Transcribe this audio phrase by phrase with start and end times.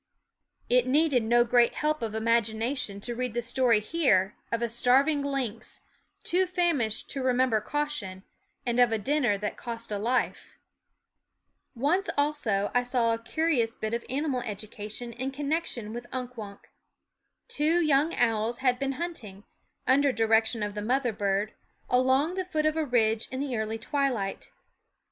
[0.67, 5.07] It needed no great help of imagination to read the story here of a starv
[5.07, 5.81] ing lynx,
[6.23, 8.23] too famished to remember caution,
[8.65, 10.57] and of a dinner that cost a life.
[11.75, 15.93] THE WOODS Once also I saw a curious bit of animal 231 education in connection
[15.93, 16.65] with Unk Wunk.,,,^, r_.
[16.65, 16.67] f/nkWunk
[17.47, 19.43] Two young owls had begun hunting,
[19.85, 21.53] under direction of the mother bird,
[21.91, 24.49] along the foot of a ridge in the early twilight.